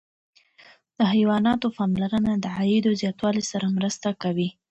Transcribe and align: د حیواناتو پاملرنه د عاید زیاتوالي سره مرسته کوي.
د 0.97 0.99
حیواناتو 1.13 1.67
پاملرنه 1.77 2.33
د 2.37 2.45
عاید 2.57 2.85
زیاتوالي 3.01 3.43
سره 3.51 3.65
مرسته 3.77 4.09
کوي. 4.21 4.49